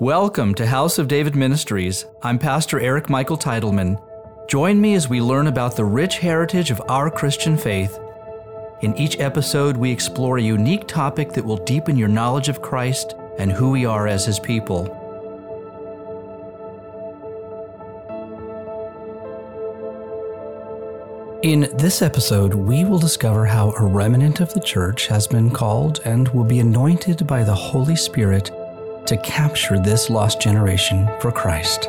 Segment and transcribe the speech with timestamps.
[0.00, 2.06] Welcome to House of David Ministries.
[2.20, 3.96] I'm Pastor Eric Michael Titleman.
[4.48, 7.96] Join me as we learn about the rich heritage of our Christian faith.
[8.82, 13.14] In each episode, we explore a unique topic that will deepen your knowledge of Christ
[13.38, 14.86] and who we are as His people.
[21.44, 26.00] In this episode, we will discover how a remnant of the church has been called
[26.04, 28.50] and will be anointed by the Holy Spirit
[29.06, 31.88] to capture this lost generation for Christ.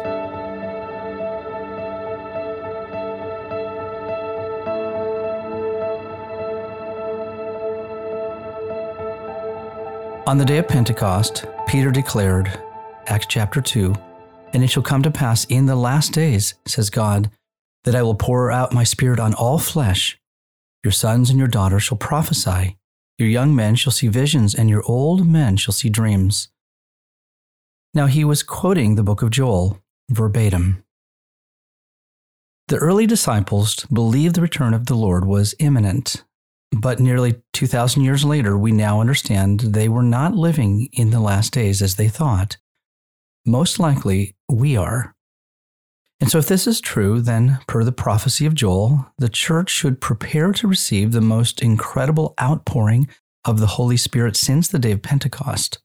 [10.28, 12.52] On the day of Pentecost, Peter declared,
[13.06, 13.94] Acts chapter 2,
[14.54, 17.30] And it shall come to pass in the last days, says God,
[17.84, 20.18] that I will pour out my Spirit on all flesh.
[20.84, 22.76] Your sons and your daughters shall prophesy,
[23.18, 26.50] your young men shall see visions, and your old men shall see dreams.
[27.96, 30.84] Now he was quoting the book of Joel verbatim.
[32.68, 36.26] The early disciples believed the return of the Lord was imminent,
[36.74, 41.54] but nearly 2,000 years later, we now understand they were not living in the last
[41.54, 42.58] days as they thought.
[43.46, 45.16] Most likely, we are.
[46.20, 50.02] And so, if this is true, then, per the prophecy of Joel, the church should
[50.02, 53.08] prepare to receive the most incredible outpouring
[53.46, 55.80] of the Holy Spirit since the day of Pentecost.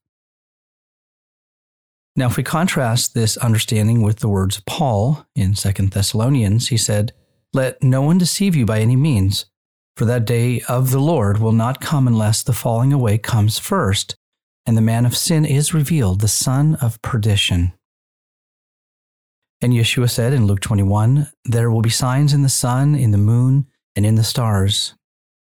[2.16, 6.76] Now, if we contrast this understanding with the words of Paul in 2 Thessalonians, he
[6.76, 7.12] said,
[7.52, 9.46] Let no one deceive you by any means,
[9.96, 14.16] for that day of the Lord will not come unless the falling away comes first,
[14.66, 17.72] and the man of sin is revealed, the son of perdition.
[19.62, 23.18] And Yeshua said in Luke 21, There will be signs in the sun, in the
[23.18, 24.94] moon, and in the stars,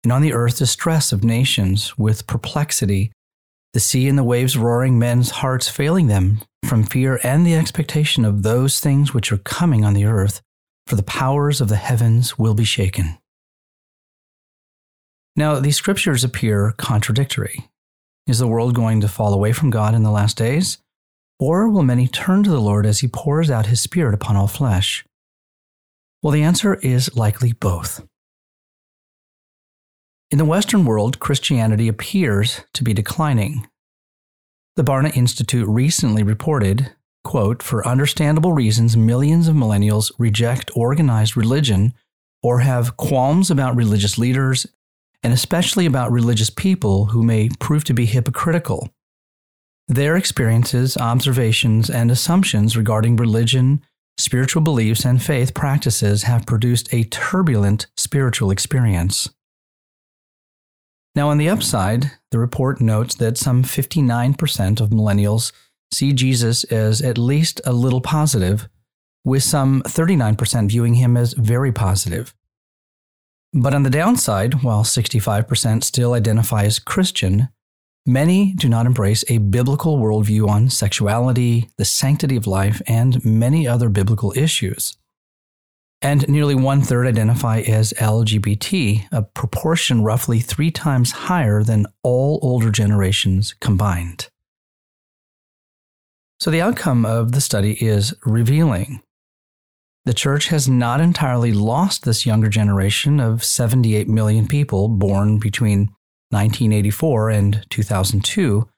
[0.03, 3.13] and on the earth distress of nations with perplexity
[3.73, 8.25] the sea and the waves roaring, men's hearts failing them from fear and the expectation
[8.25, 10.41] of those things which are coming on the earth,
[10.87, 13.19] for the powers of the heavens will be shaken.
[15.37, 17.69] Now, these scriptures appear contradictory.
[18.27, 20.79] Is the world going to fall away from God in the last days?
[21.39, 24.49] Or will many turn to the Lord as he pours out his Spirit upon all
[24.49, 25.05] flesh?
[26.23, 28.05] Well, the answer is likely both.
[30.31, 33.67] In the Western world, Christianity appears to be declining.
[34.77, 36.95] The Barna Institute recently reported,
[37.25, 41.95] quote, for understandable reasons, millions of millennials reject organized religion
[42.43, 44.67] or have qualms about religious leaders
[45.23, 48.91] and especially about religious people who may prove to be hypocritical.
[49.89, 53.81] Their experiences, observations, and assumptions regarding religion,
[54.19, 59.31] spiritual beliefs, and faith practices have produced a turbulent spiritual experience.
[61.15, 65.53] Now, on the upside, the report notes that some 59% of millennials
[65.93, 68.69] see Jesus as at least a little positive,
[69.25, 72.35] with some 39% viewing him as very positive.
[73.53, 77.49] But on the downside, while 65% still identify as Christian,
[78.07, 83.67] many do not embrace a biblical worldview on sexuality, the sanctity of life, and many
[83.67, 84.97] other biblical issues
[86.01, 92.39] and nearly one third identify as LGBT, a proportion roughly three times higher than all
[92.43, 94.29] older generations combined.
[96.41, 99.03] So, the outcome of the study is revealing.
[100.05, 105.91] The church has not entirely lost this younger generation of 78 million people born between
[106.31, 108.69] 1984 and 2002.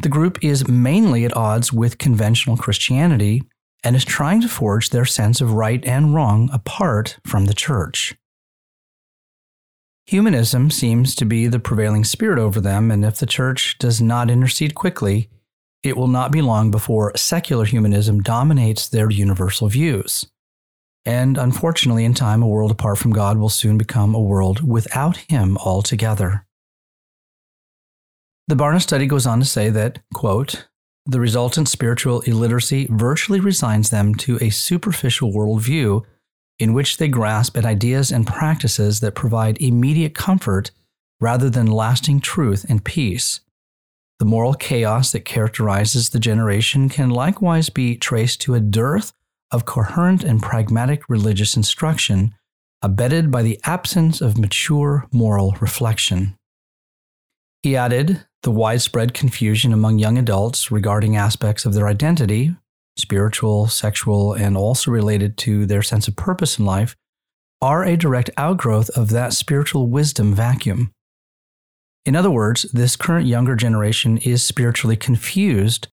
[0.00, 3.42] The group is mainly at odds with conventional Christianity
[3.82, 8.14] and is trying to forge their sense of right and wrong apart from the church.
[10.06, 14.30] Humanism seems to be the prevailing spirit over them, and if the church does not
[14.30, 15.30] intercede quickly,
[15.82, 20.26] it will not be long before secular humanism dominates their universal views.
[21.06, 25.16] And unfortunately, in time, a world apart from God will soon become a world without
[25.28, 26.44] Him altogether.
[28.48, 30.68] The Barna study goes on to say that, quote,
[31.06, 36.04] the resultant spiritual illiteracy virtually resigns them to a superficial worldview
[36.58, 40.70] in which they grasp at ideas and practices that provide immediate comfort
[41.20, 43.40] rather than lasting truth and peace.
[44.18, 49.14] The moral chaos that characterizes the generation can likewise be traced to a dearth
[49.50, 52.34] of coherent and pragmatic religious instruction,
[52.82, 56.36] abetted by the absence of mature moral reflection.
[57.62, 62.56] He added the widespread confusion among young adults regarding aspects of their identity,
[62.96, 66.96] spiritual, sexual, and also related to their sense of purpose in life,
[67.60, 70.90] are a direct outgrowth of that spiritual wisdom vacuum.
[72.06, 75.88] In other words, this current younger generation is spiritually confused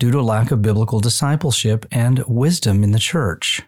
[0.00, 3.62] due to a lack of biblical discipleship and wisdom in the church.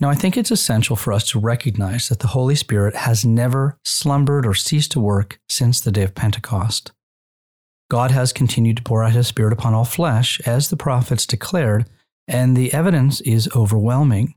[0.00, 3.78] Now, I think it's essential for us to recognize that the Holy Spirit has never
[3.84, 6.92] slumbered or ceased to work since the day of Pentecost.
[7.90, 11.86] God has continued to pour out his Spirit upon all flesh, as the prophets declared,
[12.28, 14.34] and the evidence is overwhelming.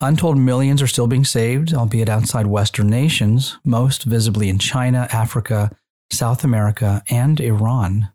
[0.00, 5.70] Untold millions are still being saved, albeit outside Western nations, most visibly in China, Africa,
[6.10, 8.08] South America, and Iran.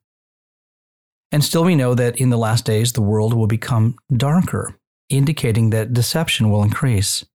[1.31, 4.75] And still, we know that in the last days the world will become darker,
[5.09, 7.25] indicating that deception will increase.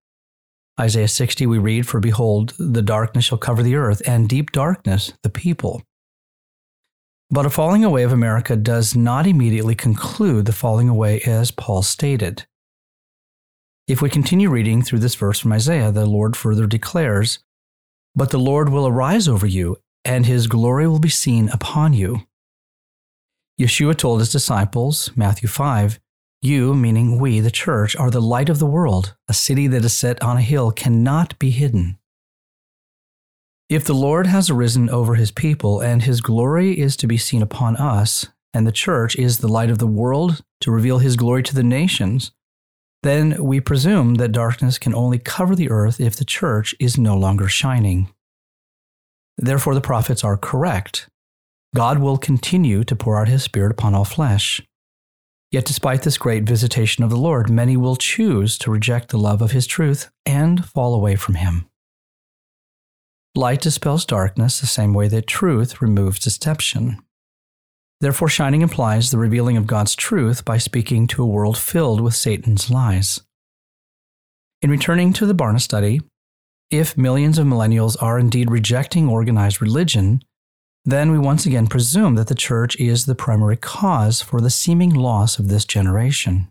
[0.79, 5.13] Isaiah 60, we read, For behold, the darkness shall cover the earth, and deep darkness
[5.23, 5.83] the people.
[7.31, 11.83] But a falling away of America does not immediately conclude the falling away as Paul
[11.83, 12.47] stated.
[13.87, 17.39] If we continue reading through this verse from Isaiah, the Lord further declares,
[18.15, 22.23] But the Lord will arise over you, and his glory will be seen upon you.
[23.61, 26.01] Yeshua told his disciples, Matthew 5,
[26.43, 29.15] You, meaning we, the church, are the light of the world.
[29.29, 31.99] A city that is set on a hill cannot be hidden.
[33.69, 37.43] If the Lord has arisen over his people, and his glory is to be seen
[37.43, 41.43] upon us, and the church is the light of the world to reveal his glory
[41.43, 42.33] to the nations,
[43.03, 47.17] then we presume that darkness can only cover the earth if the church is no
[47.17, 48.13] longer shining.
[49.39, 51.09] Therefore, the prophets are correct.
[51.75, 54.63] God will continue to pour out his Spirit upon all flesh.
[55.51, 59.43] Yet, despite this great visitation of the Lord, many will choose to reject the love
[59.43, 61.67] of his truth and fall away from him.
[63.35, 66.99] Light dispels darkness the same way that truth removes deception.
[68.01, 72.15] Therefore, shining implies the revealing of God's truth by speaking to a world filled with
[72.15, 73.21] Satan's lies.
[74.63, 76.01] In returning to the Barna study,
[76.71, 80.23] if millions of millennials are indeed rejecting organized religion,
[80.85, 84.91] then we once again presume that the church is the primary cause for the seeming
[84.91, 86.51] loss of this generation.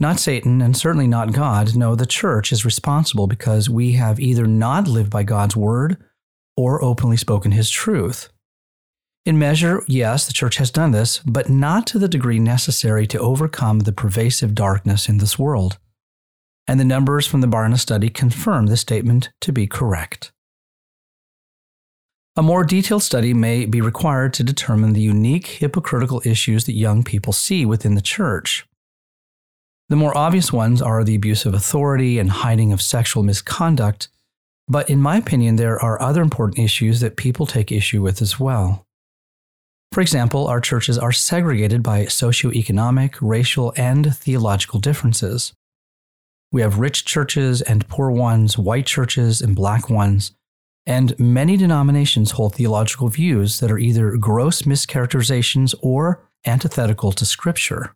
[0.00, 1.74] Not Satan, and certainly not God.
[1.74, 5.96] No, the church is responsible because we have either not lived by God's word
[6.56, 8.28] or openly spoken his truth.
[9.24, 13.18] In measure, yes, the church has done this, but not to the degree necessary to
[13.18, 15.78] overcome the pervasive darkness in this world.
[16.66, 20.32] And the numbers from the Barna study confirm this statement to be correct.
[22.38, 27.02] A more detailed study may be required to determine the unique hypocritical issues that young
[27.02, 28.64] people see within the church.
[29.88, 34.06] The more obvious ones are the abuse of authority and hiding of sexual misconduct,
[34.68, 38.38] but in my opinion, there are other important issues that people take issue with as
[38.38, 38.86] well.
[39.90, 45.54] For example, our churches are segregated by socioeconomic, racial, and theological differences.
[46.52, 50.34] We have rich churches and poor ones, white churches and black ones,
[50.88, 57.94] and many denominations hold theological views that are either gross mischaracterizations or antithetical to Scripture.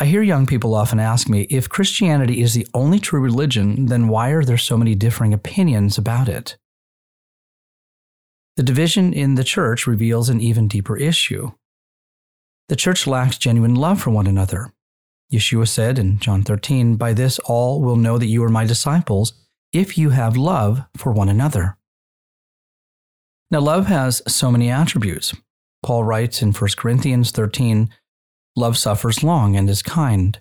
[0.00, 4.08] I hear young people often ask me if Christianity is the only true religion, then
[4.08, 6.56] why are there so many differing opinions about it?
[8.56, 11.52] The division in the church reveals an even deeper issue.
[12.68, 14.72] The church lacks genuine love for one another.
[15.32, 19.32] Yeshua said in John 13, By this all will know that you are my disciples,
[19.72, 21.76] if you have love for one another.
[23.50, 25.34] Now, love has so many attributes.
[25.82, 27.90] Paul writes in 1 Corinthians 13,
[28.56, 30.40] Love suffers long and is kind.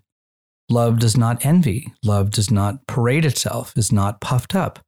[0.70, 1.94] Love does not envy.
[2.04, 4.80] Love does not parade itself, is not puffed up,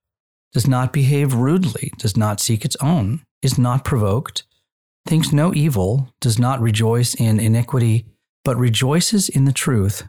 [0.53, 4.43] does not behave rudely, does not seek its own, is not provoked,
[5.07, 8.05] thinks no evil, does not rejoice in iniquity,
[8.43, 10.07] but rejoices in the truth,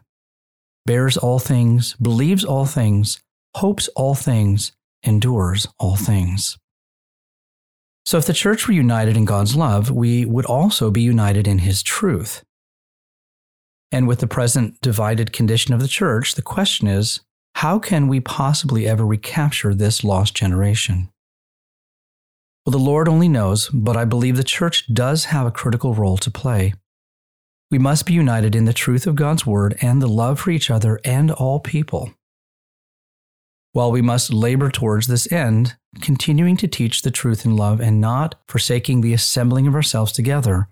[0.85, 3.22] bears all things, believes all things,
[3.55, 4.71] hopes all things,
[5.03, 6.57] endures all things.
[8.05, 11.59] So, if the church were united in God's love, we would also be united in
[11.59, 12.43] His truth.
[13.91, 17.21] And with the present divided condition of the church, the question is
[17.55, 21.09] how can we possibly ever recapture this lost generation?
[22.65, 26.17] Well, the Lord only knows, but I believe the church does have a critical role
[26.17, 26.73] to play.
[27.69, 30.69] We must be united in the truth of God's word and the love for each
[30.69, 32.13] other and all people.
[33.73, 37.99] While we must labor towards this end, continuing to teach the truth in love and
[37.99, 40.69] not forsaking the assembling of ourselves together,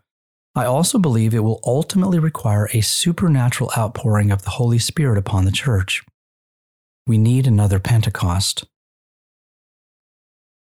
[0.53, 5.46] I also believe it will ultimately require a supernatural outpouring of the Holy Spirit upon
[5.46, 6.03] the church.
[7.08, 8.65] We need another Pentecost.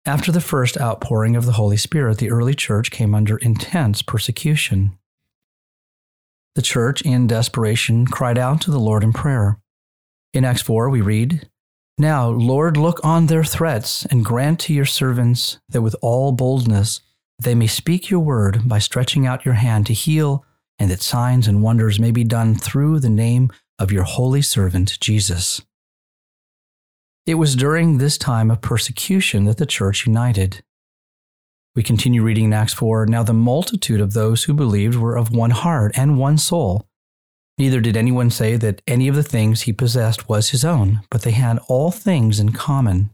[0.06, 4.96] After the first outpouring of the Holy Spirit, the early church came under intense persecution.
[6.54, 9.60] The church, in desperation, cried out to the Lord in prayer.
[10.32, 11.50] In Acts 4, we read,
[11.99, 17.00] Now, Lord, look on their threats and grant to your servants that with all boldness
[17.38, 20.44] they may speak your word by stretching out your hand to heal,
[20.78, 24.99] and that signs and wonders may be done through the name of your holy servant
[25.00, 25.61] Jesus.
[27.26, 30.62] It was during this time of persecution that the church united.
[31.75, 35.34] We continue reading in Acts 4 Now the multitude of those who believed were of
[35.34, 36.87] one heart and one soul.
[37.59, 41.23] Neither did anyone say that any of the things he possessed was his own, but
[41.23, 43.11] they had all things in common.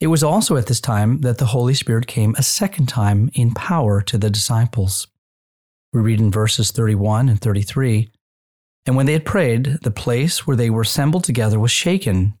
[0.00, 3.52] It was also at this time that the Holy Spirit came a second time in
[3.52, 5.08] power to the disciples.
[5.92, 8.10] We read in verses 31 and 33
[8.86, 12.34] And when they had prayed, the place where they were assembled together was shaken,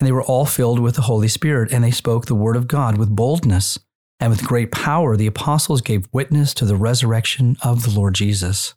[0.00, 2.68] and they were all filled with the Holy Spirit, and they spoke the word of
[2.68, 3.78] God with boldness.
[4.20, 8.74] And with great power, the apostles gave witness to the resurrection of the Lord Jesus.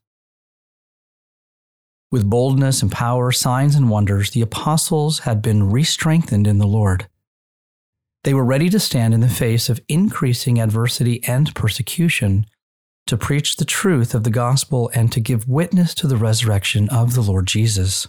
[2.11, 6.67] With boldness and power, signs and wonders, the apostles had been re strengthened in the
[6.67, 7.07] Lord.
[8.23, 12.45] They were ready to stand in the face of increasing adversity and persecution
[13.07, 17.15] to preach the truth of the gospel and to give witness to the resurrection of
[17.15, 18.07] the Lord Jesus.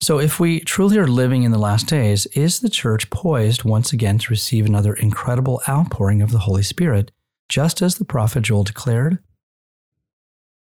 [0.00, 3.92] So, if we truly are living in the last days, is the church poised once
[3.92, 7.10] again to receive another incredible outpouring of the Holy Spirit,
[7.48, 9.18] just as the prophet Joel declared?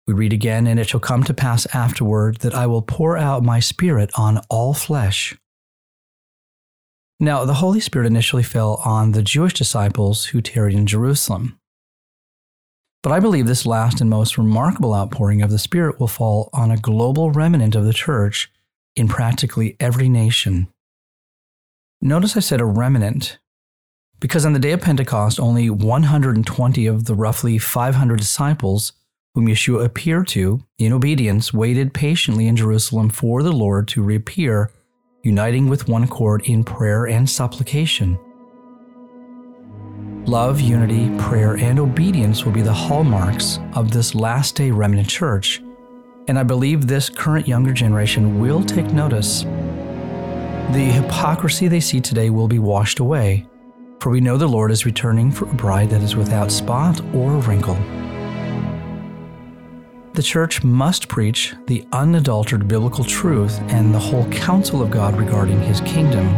[0.06, 3.42] We read again, and it shall come to pass afterward that I will pour out
[3.42, 5.34] my spirit on all flesh.
[7.18, 11.58] Now, the Holy Spirit initially fell on the Jewish disciples who tarried in Jerusalem.
[13.02, 16.70] But I believe this last and most remarkable outpouring of the Spirit will fall on
[16.70, 18.50] a global remnant of the church
[18.96, 20.68] in practically every nation.
[22.02, 23.38] Notice I said a remnant,
[24.20, 28.92] because on the day of Pentecost, only 120 of the roughly 500 disciples
[29.34, 34.70] whom Yeshua appeared to, in obedience, waited patiently in Jerusalem for the Lord to reappear
[35.24, 38.18] uniting with one accord in prayer and supplication.
[40.26, 45.60] Love, unity, prayer, and obedience will be the hallmarks of this last day remnant church,
[46.28, 49.42] and I believe this current younger generation will take notice.
[50.72, 53.46] The hypocrisy they see today will be washed away,
[54.00, 57.32] for we know the Lord is returning for a bride that is without spot or
[57.40, 57.78] wrinkle.
[60.14, 65.61] The church must preach the unadulterated biblical truth and the whole counsel of God regarding
[65.61, 66.33] his kingdom.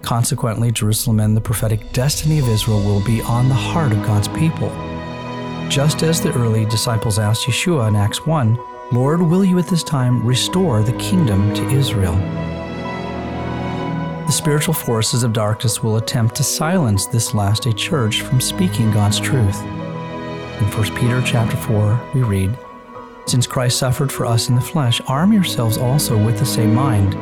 [0.00, 4.28] Consequently, Jerusalem and the prophetic destiny of Israel will be on the heart of God's
[4.28, 4.70] people.
[5.68, 8.58] Just as the early disciples asked Yeshua in Acts 1,
[8.92, 12.16] Lord, will you at this time restore the kingdom to Israel?
[14.24, 18.90] The spiritual forces of darkness will attempt to silence this last day church from speaking
[18.90, 19.62] God's truth.
[20.60, 22.56] In 1 Peter chapter 4, we read,
[23.26, 27.14] Since Christ suffered for us in the flesh, arm yourselves also with the same mind.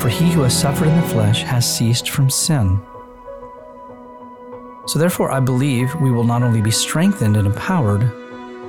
[0.00, 2.80] For he who has suffered in the flesh has ceased from sin.
[4.86, 8.10] So therefore, I believe we will not only be strengthened and empowered,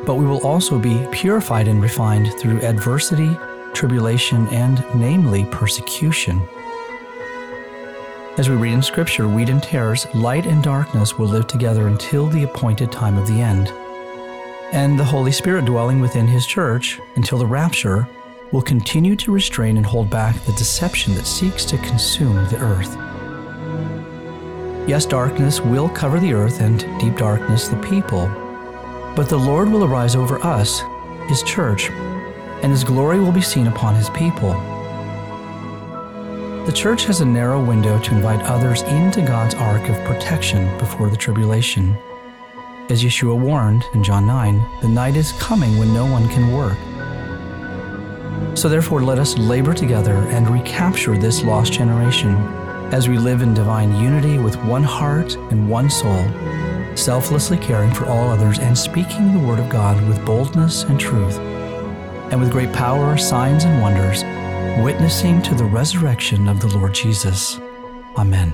[0.06, 3.38] but we will also be purified and refined through adversity,
[3.74, 6.42] tribulation, and namely persecution.
[8.38, 12.28] As we read in Scripture, wheat and tares, light and darkness will live together until
[12.28, 13.72] the appointed time of the end
[14.72, 18.08] and the Holy Spirit dwelling within His church until the rapture
[18.52, 22.96] will continue to restrain and hold back the deception that seeks to consume the earth.
[24.88, 28.28] Yes, darkness will cover the earth and deep darkness the people,
[29.16, 30.82] but the Lord will arise over us,
[31.28, 34.54] His church, and His glory will be seen upon His people.
[36.66, 41.10] The church has a narrow window to invite others into God's ark of protection before
[41.10, 41.96] the tribulation.
[42.88, 46.78] As Yeshua warned in John 9, the night is coming when no one can work.
[48.56, 52.36] So therefore, let us labor together and recapture this lost generation
[52.94, 56.24] as we live in divine unity with one heart and one soul,
[56.96, 61.40] selflessly caring for all others and speaking the word of God with boldness and truth,
[62.32, 64.24] and with great power, signs, and wonders,
[64.84, 67.60] witnessing to the resurrection of the Lord Jesus.
[68.16, 68.54] Amen.